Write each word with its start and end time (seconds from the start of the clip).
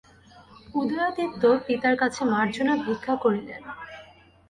উদয়াদিত্য 0.75 1.41
পিতার 1.65 1.95
কাছে 1.97 2.21
মার্জনা 2.25 2.73
ভিক্ষা 2.85 3.15
করিলেন। 3.15 3.61